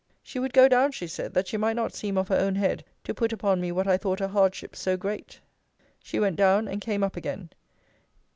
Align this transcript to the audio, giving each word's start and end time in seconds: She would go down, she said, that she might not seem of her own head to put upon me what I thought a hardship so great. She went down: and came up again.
She 0.23 0.39
would 0.39 0.51
go 0.51 0.67
down, 0.67 0.93
she 0.93 1.05
said, 1.05 1.35
that 1.35 1.47
she 1.47 1.57
might 1.57 1.75
not 1.75 1.93
seem 1.93 2.17
of 2.17 2.27
her 2.29 2.35
own 2.35 2.55
head 2.55 2.83
to 3.03 3.13
put 3.13 3.31
upon 3.31 3.61
me 3.61 3.71
what 3.71 3.87
I 3.87 3.97
thought 3.97 4.19
a 4.19 4.27
hardship 4.29 4.75
so 4.75 4.97
great. 4.97 5.39
She 6.01 6.19
went 6.19 6.37
down: 6.37 6.67
and 6.67 6.81
came 6.81 7.03
up 7.03 7.15
again. 7.15 7.51